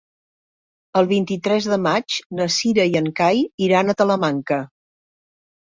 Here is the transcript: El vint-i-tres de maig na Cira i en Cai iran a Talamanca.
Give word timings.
El 1.01 1.09
vint-i-tres 1.11 1.67
de 1.73 1.79
maig 1.89 2.17
na 2.41 2.49
Cira 2.57 2.89
i 2.95 2.99
en 3.03 3.11
Cai 3.21 3.47
iran 3.69 3.95
a 3.95 3.97
Talamanca. 4.03 4.63